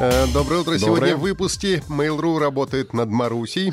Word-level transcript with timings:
Э, 0.00 0.26
Доброе 0.32 0.60
утро. 0.60 0.72
Доброе. 0.72 0.78
Сегодня 0.78 1.16
в 1.16 1.20
выпуске 1.20 1.82
Mail.ru 1.88 2.38
работает 2.38 2.94
над 2.94 3.10
Марусей. 3.10 3.72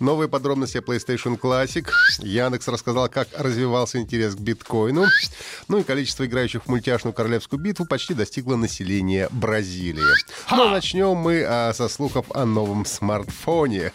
Новые 0.00 0.28
подробности 0.28 0.78
о 0.78 0.80
PlayStation 0.80 1.38
Classic. 1.38 1.88
Яндекс 2.18 2.66
рассказал, 2.66 3.08
как 3.08 3.28
развивался 3.36 3.98
интерес 3.98 4.34
к 4.34 4.40
биткоину. 4.40 5.06
Ну 5.68 5.78
и 5.78 5.82
количество 5.84 6.26
играющих 6.26 6.64
в 6.64 6.68
мультяшную 6.68 7.14
королевскую 7.14 7.60
битву 7.60 7.86
почти 7.86 8.12
достигло 8.12 8.56
населения 8.56 9.28
Бразилии. 9.30 10.02
Но 10.50 10.68
начнем 10.68 11.16
мы 11.16 11.44
а, 11.46 11.72
со 11.72 11.88
слухов 11.88 12.26
о 12.34 12.44
новом 12.44 12.84
смартфоне. 12.84 13.92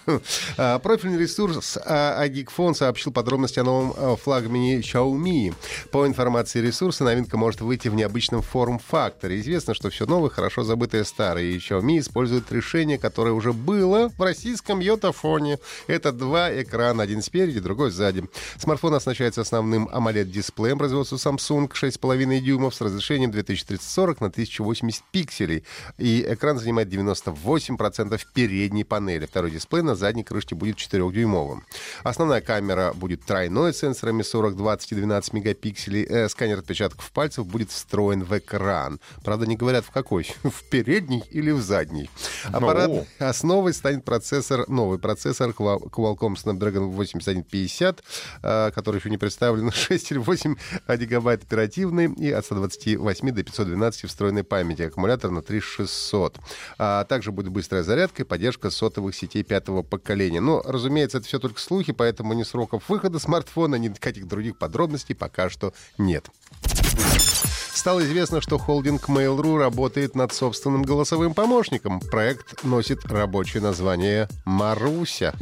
А, 0.57 0.79
профильный 0.79 1.19
ресурс 1.19 1.77
а, 1.83 2.25
Agicphone 2.25 2.73
сообщил 2.73 3.11
подробности 3.11 3.59
о 3.59 3.63
новом 3.63 3.93
а, 3.95 4.15
флагмане 4.15 4.79
Xiaomi. 4.79 5.53
По 5.91 6.07
информации 6.07 6.61
ресурса, 6.61 7.03
новинка 7.03 7.37
может 7.37 7.61
выйти 7.61 7.89
в 7.89 7.95
необычном 7.95 8.41
форм-факторе. 8.41 9.39
Известно, 9.41 9.73
что 9.73 9.89
все 9.89 10.05
новое 10.05 10.29
хорошо 10.29 10.63
забытое 10.63 11.03
старое. 11.03 11.56
И 11.57 11.59
Xiaomi 11.59 11.99
использует 11.99 12.51
решение, 12.51 12.97
которое 12.97 13.31
уже 13.31 13.51
было 13.51 14.09
в 14.17 14.21
российском 14.21 14.79
йотафоне. 14.79 15.57
Это 15.87 16.11
два 16.11 16.49
экрана, 16.61 17.03
один 17.03 17.21
спереди, 17.21 17.59
другой 17.59 17.91
сзади. 17.91 18.23
Смартфон 18.57 18.93
оснащается 18.93 19.41
основным 19.41 19.89
AMOLED-дисплеем 19.89 20.77
производства 20.77 21.15
Samsung 21.15 21.69
6,5 21.69 22.39
дюймов 22.39 22.75
с 22.75 22.81
разрешением 22.81 23.31
2340 23.31 24.21
на 24.21 24.27
1080 24.27 25.03
пикселей. 25.11 25.63
И 25.97 26.25
экран 26.27 26.59
занимает 26.59 26.89
98% 26.89 28.21
передней 28.33 28.83
панели. 28.83 29.25
Второй 29.25 29.51
дисплей 29.51 29.81
на 29.81 29.95
задней 29.95 30.23
крышке 30.23 30.55
будет 30.55 30.77
4-дюймовым. 30.77 31.61
Основная 32.03 32.41
камера 32.41 32.93
будет 32.93 33.23
тройной 33.25 33.73
с 33.73 33.79
сенсорами 33.79 34.21
40, 34.21 34.55
20 34.55 34.91
и 34.91 34.95
12 34.95 35.33
мегапикселей. 35.33 36.05
Э, 36.05 36.29
сканер 36.29 36.59
отпечатков 36.59 37.11
пальцев 37.11 37.45
будет 37.45 37.71
встроен 37.71 38.23
в 38.23 38.37
экран. 38.37 38.99
Правда, 39.23 39.45
не 39.45 39.55
говорят 39.55 39.85
в 39.85 39.91
какой. 39.91 40.27
В 40.43 40.63
передний 40.69 41.23
или 41.31 41.51
в 41.51 41.61
задний. 41.61 42.09
Аппарат 42.45 42.87
Ну. 42.89 43.07
основой 43.19 43.73
станет 43.73 44.03
процессор, 44.05 44.67
новый 44.69 44.99
процессор 44.99 45.49
Qua- 45.51 45.79
Qualcomm 45.79 46.35
Snapdragon 46.35 46.89
8150, 46.91 48.03
э, 48.43 48.71
который 48.73 48.97
еще 48.97 49.09
не 49.09 49.17
представлен, 49.17 49.71
6 49.71 50.11
или 50.11 50.17
8 50.19 50.55
гигабайт 50.97 51.43
оперативной 51.43 52.11
и 52.13 52.31
от 52.31 52.45
128 52.45 53.31
до 53.31 53.43
512 53.43 54.09
встроенной 54.09 54.43
памяти. 54.43 54.83
Аккумулятор 54.83 55.31
на 55.31 55.41
3600. 55.41 56.37
А 56.77 57.03
также 57.05 57.31
будет 57.31 57.51
быстрая 57.51 57.83
зарядка 57.83 58.23
и 58.23 58.25
поддержка 58.25 58.69
сотовых 58.69 59.15
сетей 59.15 59.43
пятого 59.43 59.83
поколения. 59.83 60.41
Но, 60.41 60.61
разумеется, 60.65 61.17
это 61.19 61.27
все 61.27 61.39
только 61.39 61.59
слухи, 61.59 61.86
поэтому 61.91 62.33
ни 62.33 62.43
сроков 62.43 62.89
выхода 62.89 63.19
смартфона, 63.19 63.75
ни 63.75 63.87
никаких 63.87 64.27
других 64.27 64.57
подробностей 64.57 65.15
пока 65.15 65.49
что 65.49 65.73
нет. 65.97 66.29
Стало 67.77 68.03
известно, 68.03 68.41
что 68.41 68.57
холдинг 68.57 69.07
Mail.ru 69.07 69.59
работает 69.59 70.15
над 70.15 70.33
собственным 70.33 70.81
голосовым 70.81 71.35
помощником. 71.35 71.99
Проект 71.99 72.63
носит 72.63 73.05
рабочее 73.05 73.61
название 73.61 74.27
«Маруся». 74.45 75.35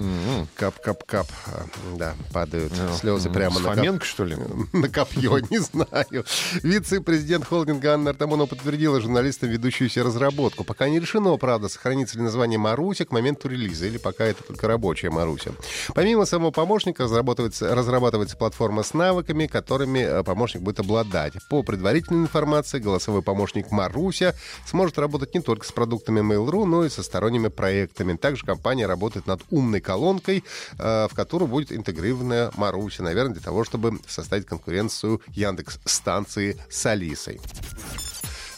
Кап-кап-кап. 0.57 1.27
А, 1.47 1.65
Да, 1.95 2.13
падают 2.33 2.73
слезы 2.99 3.29
прямо 3.29 3.61
на 3.61 3.73
Фоменко, 3.73 4.05
что 4.05 4.25
ли? 4.25 4.35
на 4.73 4.89
копье, 4.89 5.39
не 5.49 5.59
знаю. 5.59 6.25
Вице-президент 6.61 7.45
холдинга 7.45 7.93
Анна 7.93 8.09
Артамонова 8.09 8.47
подтвердила 8.47 8.99
журналистам 8.99 9.49
ведущуюся 9.49 10.03
разработку. 10.03 10.65
Пока 10.65 10.89
не 10.89 10.99
решено, 10.99 11.37
правда, 11.37 11.69
сохранится 11.69 12.17
ли 12.17 12.23
название 12.25 12.59
Маруся 12.59 13.05
к 13.05 13.11
моменту 13.11 13.47
релиза, 13.47 13.85
или 13.85 13.97
пока 13.97 14.25
это 14.25 14.43
только 14.43 14.67
рабочая 14.67 15.09
Маруся. 15.09 15.51
Помимо 15.93 16.25
самого 16.25 16.51
помощника 16.51 17.03
разрабатывается, 17.03 17.73
разрабатывается 17.73 18.35
платформа 18.35 18.83
с 18.83 18.93
навыками, 18.93 19.47
которыми 19.47 19.99
э, 19.99 20.23
помощник 20.23 20.63
будет 20.63 20.81
обладать. 20.81 21.33
По 21.49 21.63
предварительной 21.63 22.24
информации, 22.25 22.79
голосовой 22.79 23.21
помощник 23.21 23.71
Маруся 23.71 24.35
сможет 24.65 24.97
работать 24.97 25.33
не 25.33 25.41
только 25.41 25.65
с 25.65 25.71
продуктами 25.71 26.19
Mail.ru, 26.19 26.65
но 26.65 26.85
и 26.85 26.89
со 26.89 27.03
сторонними 27.03 27.47
проектами. 27.47 28.17
Также 28.17 28.45
компания 28.45 28.87
работает 28.87 29.27
над 29.27 29.41
умной 29.49 29.79
колонкой, 29.79 30.43
э, 30.77 31.07
в 31.09 31.15
которую 31.15 31.47
будет 31.47 31.71
интегрирована 31.71 32.51
Маруся, 32.55 33.03
наверное, 33.03 33.33
для 33.33 33.43
того, 33.43 33.63
чтобы 33.63 33.99
составить 34.07 34.45
конкуренцию 34.45 35.21
Яндекс 35.29 35.79
станции 35.85 36.57
с 36.69 36.85
Алисой. 36.85 37.39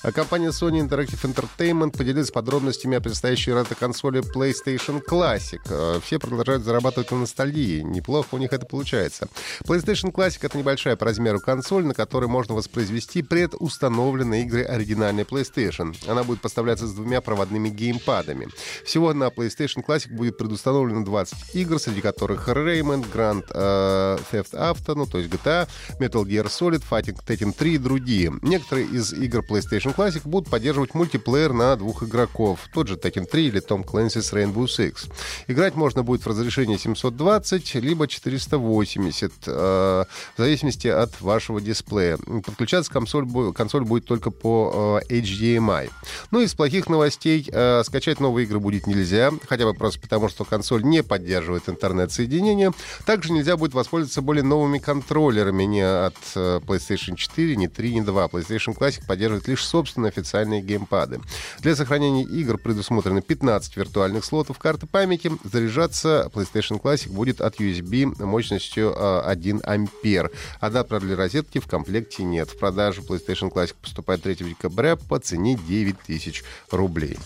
А 0.04 0.12
компания 0.12 0.50
Sony 0.50 0.88
Interactive 0.88 1.22
Entertainment 1.24 1.98
поделилась 1.98 2.30
подробностями 2.30 2.98
о 2.98 3.02
предстоящей 3.02 3.52
ретро-консоли 3.52 4.22
PlayStation 4.22 5.02
Classic. 5.04 5.60
Э, 5.70 6.00
Все 6.04 6.20
продолжают 6.20 6.64
зарабатывать 6.64 7.12
на 7.12 7.18
ностальгии. 7.18 7.82
Неплохо 7.82 8.36
у 8.36 8.38
них 8.38 8.54
это 8.54 8.66
получается. 8.66 9.28
PlayStation 9.64 10.12
Classic— 10.14 10.40
это 10.42 10.58
небольшая 10.58 10.96
по 10.96 11.06
размеру 11.06 11.40
консоль, 11.40 11.84
на 11.86 11.94
которой 11.94 12.28
можно 12.28 12.54
воспроизвести 12.54 13.24
предустановленные 13.24 14.44
игры 14.44 14.64
оригинальной 14.64 15.24
PlayStation. 15.24 15.96
Она 16.08 16.24
будет 16.24 16.42
поставляться 16.42 16.88
с 16.88 16.94
двумя 16.94 17.20
проводными 17.20 17.70
геймпадами. 17.70 18.48
Всего 18.86 19.14
на 19.14 19.26
PlayStation 19.28 19.84
Classic 19.86 20.14
будет 20.14 20.38
предустановлено 20.38 21.04
20 21.04 21.56
игр, 21.56 21.80
среди 21.80 22.02
которых 22.02 22.48
Rayman, 22.48 23.06
Grand 23.12 23.46
э, 23.50 24.18
Theft 24.32 24.54
Auto, 24.54 24.96
ну 24.96 25.06
то 25.08 25.18
есть 25.18 25.34
GTA, 25.34 25.68
Metal 26.00 26.24
Gear 26.24 26.46
Solid, 26.46 26.84
Fighting 26.90 27.18
Tekken 27.26 27.52
3 27.52 27.74
и 27.74 27.78
другие. 27.78 28.34
Некоторые 28.42 28.88
из 28.88 29.12
игр 29.12 29.40
PlayStation 29.40 29.87
Classic 29.96 30.22
будут 30.24 30.50
поддерживать 30.50 30.94
мультиплеер 30.94 31.54
на 31.54 31.76
двух 31.76 32.04
игроков. 32.04 32.60
Тот 32.74 32.88
же 32.88 32.96
Tekken 32.96 33.26
3 33.26 33.48
или 33.48 33.62
Tom 33.62 33.84
Clancy's 33.84 34.34
Rainbow 34.34 34.66
Six. 34.66 35.12
Играть 35.48 35.76
можно 35.76 36.04
будет 36.04 36.22
в 36.24 36.28
разрешении 36.28 36.78
720, 36.78 37.76
либо 37.76 38.08
480, 38.08 39.32
э, 39.46 39.52
в 39.52 40.08
зависимости 40.38 40.88
от 40.88 41.20
вашего 41.22 41.62
дисплея. 41.62 42.18
Подключаться 42.18 42.92
консоль, 42.92 43.28
консоль 43.54 43.84
будет 43.84 44.06
только 44.06 44.32
по 44.32 45.02
э, 45.10 45.20
HDMI. 45.20 45.90
Ну, 46.32 46.42
из 46.42 46.54
плохих 46.54 46.90
новостей 46.90 47.48
э, 47.52 47.84
скачать 47.84 48.20
новые 48.20 48.46
игры 48.46 48.60
будет 48.60 48.88
нельзя, 48.88 49.32
хотя 49.48 49.66
бы 49.66 49.74
просто 49.74 50.00
потому, 50.00 50.30
что 50.30 50.46
консоль 50.46 50.84
не 50.84 51.04
поддерживает 51.04 51.70
интернет-соединение. 51.70 52.72
Также 53.06 53.32
нельзя 53.32 53.58
будет 53.58 53.74
воспользоваться 53.74 54.22
более 54.22 54.44
новыми 54.44 54.80
контроллерами 54.80 55.64
не 55.64 55.82
от 55.82 56.16
э, 56.36 56.60
PlayStation 56.66 57.16
4, 57.16 57.56
ни 57.56 57.68
3, 57.68 57.96
ни 57.96 58.02
2. 58.02 58.26
PlayStation 58.26 58.78
Classic 58.78 59.06
поддерживает 59.06 59.48
лишь 59.48 59.66
собственные 59.78 60.10
официальные 60.10 60.62
геймпады. 60.62 61.22
Для 61.60 61.76
сохранения 61.76 62.24
игр 62.24 62.58
предусмотрено 62.58 63.22
15 63.22 63.78
виртуальных 63.78 64.26
слотов 64.26 64.58
карты 64.58 64.88
памяти. 64.88 65.32
Заряжаться 65.44 66.32
PlayStation 66.34 66.82
Classic 66.82 67.12
будет 67.12 67.42
от 67.42 67.60
USB 67.60 68.24
мощностью 68.26 68.92
э, 68.98 69.22
1 69.26 69.62
ампер. 69.64 70.32
Адаптера 70.60 71.00
для 71.00 71.16
розетки 71.16 71.60
в 71.60 71.68
комплекте 71.68 72.24
нет. 72.24 72.50
В 72.50 72.58
продажу 72.58 73.04
PlayStation 73.04 73.52
Classic 73.52 73.76
поступает 73.80 74.24
3 74.24 74.36
декабря 74.36 74.96
по 74.96 75.20
цене 75.20 75.60
9000 75.68 76.44
рублей. 76.72 77.20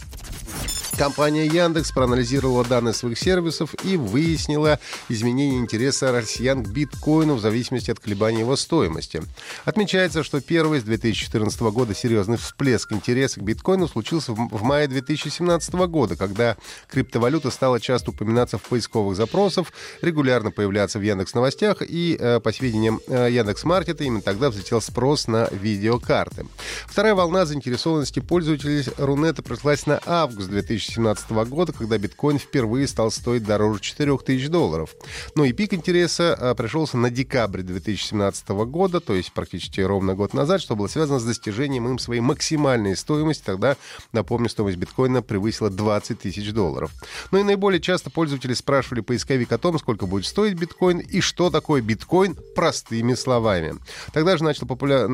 Компания 1.01 1.47
Яндекс 1.47 1.91
проанализировала 1.91 2.63
данные 2.63 2.94
своих 2.94 3.17
сервисов 3.17 3.73
и 3.84 3.97
выяснила 3.97 4.79
изменение 5.09 5.57
интереса 5.57 6.12
россиян 6.12 6.63
к 6.63 6.67
биткоину 6.67 7.34
в 7.34 7.41
зависимости 7.41 7.89
от 7.89 8.00
колебаний 8.00 8.41
его 8.41 8.56
стоимости. 8.56 9.23
Отмечается, 9.66 10.22
что 10.22 10.41
первый 10.41 10.79
с 10.79 10.84
2014 10.84 11.59
года 11.62 11.95
серьезный 11.95 12.38
всплеск 12.38 12.91
интереса 12.91 13.39
к 13.39 13.44
биткоину 13.44 13.88
случился 13.88 14.34
в 14.34 14.62
мае 14.62 14.88
2017 14.88 15.73
года, 15.73 16.16
когда 16.16 16.56
криптовалюта 16.88 17.50
стала 17.50 17.79
часто 17.79 18.12
упоминаться 18.12 18.59
в 18.59 18.62
поисковых 18.62 19.18
запросах, 19.18 19.73
регулярно 20.03 20.51
появляться 20.51 21.00
в 21.00 21.01
Яндекс 21.01 21.33
новостях 21.33 21.78
и, 21.81 22.16
э, 22.19 22.39
по 22.41 22.51
сведениям 22.51 23.01
э, 23.07 23.28
Яндекс 23.31 23.63
Маркета, 23.63 24.03
именно 24.03 24.22
тогда 24.22 24.51
взлетел 24.51 24.79
спрос 24.79 25.25
на 25.25 25.50
видеокарты. 25.51 26.45
Вторая 26.86 27.15
волна 27.15 27.47
заинтересованности 27.47 28.19
пользователей 28.19 28.86
Рунета 29.00 29.42
пришлась 29.42 29.88
на 29.88 30.00
август 30.06 30.47
2017 30.47 30.91
года, 30.98 31.74
когда 31.74 31.98
биткоин 31.98 32.40
впервые 32.40 32.88
стал 32.88 33.12
стоить 33.12 33.44
дороже 33.44 33.80
4000 33.82 34.48
долларов. 34.48 34.96
Ну 35.36 35.44
и 35.44 35.54
пик 35.54 35.74
интереса 35.74 36.34
а, 36.34 36.56
пришелся 36.56 36.98
на 36.98 37.10
декабрь 37.10 37.62
2017 37.62 38.50
года, 38.50 39.00
то 39.00 39.14
есть 39.14 39.32
практически 39.34 39.82
ровно 39.82 40.16
год 40.16 40.34
назад, 40.34 40.62
что 40.62 40.76
было 40.76 40.88
связано 40.88 41.20
с 41.20 41.24
достижением 41.24 41.88
им 41.88 42.00
своей 42.00 42.22
максимальной 42.22 42.96
стоимости. 42.96 43.44
Тогда, 43.46 43.78
напомню, 44.12 44.50
стоимость 44.50 44.78
биткоина 44.78 45.22
превысила 45.22 45.70
20 45.70 46.20
тысяч 46.20 46.52
долларов. 46.52 46.92
Ну 47.32 47.40
и 47.40 47.44
наиболее 47.44 47.82
часто 47.82 48.10
пользователи 48.10 48.54
спрашивали 48.54 49.02
поисковик 49.02 49.52
о 49.52 49.58
том, 49.58 49.78
сколько 49.80 50.06
будет 50.06 50.26
стоить 50.26 50.56
биткоин 50.56 51.00
и 51.00 51.22
что 51.22 51.50
такое 51.50 51.82
биткоин 51.82 52.38
простыми 52.56 53.14
словами. 53.14 53.76
Тогда 54.14 54.38
же 54.38 54.44
начал 54.44 54.68
популя... 54.68 55.08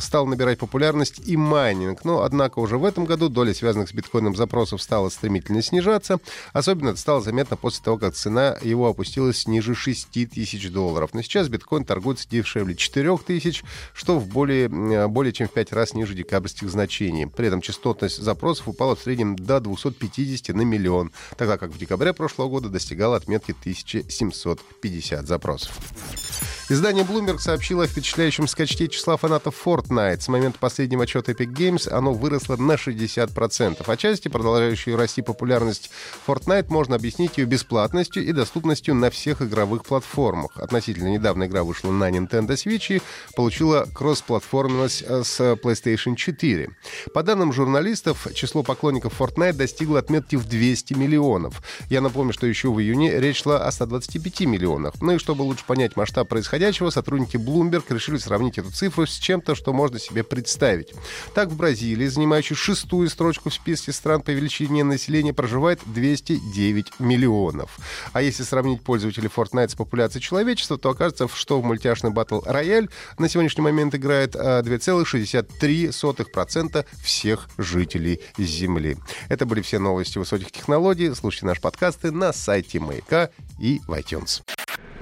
стал 0.00 0.26
набирать 0.26 0.58
популярность 0.58 1.20
и 1.26 1.36
майнинг. 1.36 2.04
Но, 2.04 2.22
однако, 2.22 2.58
уже 2.58 2.78
в 2.78 2.84
этом 2.84 3.04
году 3.04 3.28
доля 3.28 3.54
связанных 3.54 3.88
с 3.88 3.92
биткоином 3.92 4.36
запросов 4.36 4.82
стала 4.82 5.01
стало 5.02 5.08
стремительно 5.08 5.62
снижаться. 5.62 6.18
Особенно 6.52 6.90
это 6.90 6.98
стало 6.98 7.20
заметно 7.20 7.56
после 7.56 7.82
того, 7.82 7.98
как 7.98 8.14
цена 8.14 8.56
его 8.62 8.88
опустилась 8.88 9.46
ниже 9.48 9.74
6 9.74 10.10
тысяч 10.30 10.70
долларов. 10.70 11.10
Но 11.12 11.22
сейчас 11.22 11.48
биткоин 11.48 11.84
торгуется 11.84 12.28
дешевле 12.28 12.76
4 12.76 13.16
тысяч, 13.18 13.64
что 13.94 14.18
в 14.18 14.28
более, 14.28 14.68
более 15.08 15.32
чем 15.32 15.48
в 15.48 15.52
5 15.52 15.72
раз 15.72 15.94
ниже 15.94 16.14
декабрьских 16.14 16.70
значений. 16.70 17.26
При 17.26 17.48
этом 17.48 17.60
частотность 17.60 18.18
запросов 18.18 18.68
упала 18.68 18.94
в 18.94 19.00
среднем 19.00 19.34
до 19.36 19.60
250 19.60 20.54
на 20.54 20.62
миллион, 20.62 21.10
тогда 21.36 21.58
как 21.58 21.70
в 21.70 21.78
декабре 21.78 22.12
прошлого 22.12 22.48
года 22.48 22.68
достигала 22.68 23.16
отметки 23.16 23.52
1750 23.52 25.26
запросов. 25.26 25.78
Издание 26.72 27.04
Bloomberg 27.04 27.38
сообщило 27.38 27.84
о 27.84 27.86
впечатляющем 27.86 28.48
скачке 28.48 28.88
числа 28.88 29.18
фанатов 29.18 29.54
Fortnite. 29.62 30.22
С 30.22 30.28
момента 30.28 30.58
последнего 30.58 31.02
отчета 31.02 31.32
Epic 31.32 31.52
Games 31.52 31.86
оно 31.86 32.14
выросло 32.14 32.56
на 32.56 32.76
60%. 32.76 33.82
Отчасти 33.86 34.28
продолжающую 34.28 34.96
расти 34.96 35.20
популярность 35.20 35.90
Fortnite 36.26 36.68
можно 36.70 36.96
объяснить 36.96 37.36
ее 37.36 37.44
бесплатностью 37.44 38.24
и 38.24 38.32
доступностью 38.32 38.94
на 38.94 39.10
всех 39.10 39.42
игровых 39.42 39.84
платформах. 39.84 40.56
Относительно 40.56 41.08
недавно 41.08 41.44
игра 41.44 41.62
вышла 41.62 41.90
на 41.90 42.08
Nintendo 42.08 42.52
Switch 42.52 42.96
и 42.96 43.02
получила 43.36 43.86
кроссплатформенность 43.92 45.04
э, 45.06 45.24
с 45.24 45.40
PlayStation 45.40 46.16
4. 46.16 46.70
По 47.12 47.22
данным 47.22 47.52
журналистов, 47.52 48.26
число 48.32 48.62
поклонников 48.62 49.20
Fortnite 49.20 49.52
достигло 49.52 49.98
отметки 49.98 50.36
в 50.36 50.48
200 50.48 50.94
миллионов. 50.94 51.62
Я 51.90 52.00
напомню, 52.00 52.32
что 52.32 52.46
еще 52.46 52.70
в 52.72 52.80
июне 52.80 53.20
речь 53.20 53.42
шла 53.42 53.62
о 53.62 53.70
125 53.70 54.40
миллионах. 54.46 54.94
Ну 55.02 55.12
и 55.12 55.18
чтобы 55.18 55.42
лучше 55.42 55.66
понять 55.66 55.96
масштаб 55.96 56.30
происходящего, 56.30 56.61
происходящего 56.62 56.90
сотрудники 56.90 57.36
Bloomberg 57.36 57.92
решили 57.92 58.18
сравнить 58.18 58.56
эту 58.56 58.70
цифру 58.70 59.04
с 59.04 59.18
чем-то, 59.18 59.56
что 59.56 59.72
можно 59.72 59.98
себе 59.98 60.22
представить. 60.22 60.94
Так, 61.34 61.48
в 61.48 61.56
Бразилии, 61.56 62.06
занимающей 62.06 62.54
шестую 62.54 63.10
строчку 63.10 63.50
в 63.50 63.54
списке 63.54 63.90
стран 63.90 64.22
по 64.22 64.30
величине 64.30 64.84
населения, 64.84 65.34
проживает 65.34 65.80
209 65.86 67.00
миллионов. 67.00 67.80
А 68.12 68.22
если 68.22 68.44
сравнить 68.44 68.80
пользователей 68.82 69.28
Fortnite 69.34 69.70
с 69.70 69.74
популяцией 69.74 70.22
человечества, 70.22 70.78
то 70.78 70.90
окажется, 70.90 71.26
что 71.34 71.60
в 71.60 71.64
мультяшный 71.64 72.12
батл 72.12 72.42
Рояль 72.44 72.88
на 73.18 73.28
сегодняшний 73.28 73.64
момент 73.64 73.96
играет 73.96 74.36
2,63% 74.36 76.78
а, 76.78 76.84
всех 77.02 77.48
жителей 77.58 78.20
Земли. 78.38 78.98
Это 79.28 79.46
были 79.46 79.62
все 79.62 79.80
новости 79.80 80.18
высоких 80.18 80.52
технологий. 80.52 81.12
Слушайте 81.12 81.46
наши 81.46 81.60
подкасты 81.60 82.12
на 82.12 82.32
сайте 82.32 82.78
Маяка 82.78 83.30
и 83.58 83.80
в 83.88 83.94
iTunes. 83.94 84.42